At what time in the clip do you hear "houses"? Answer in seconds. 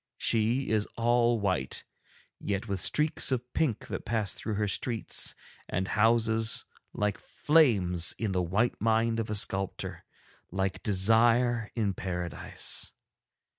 5.89-6.65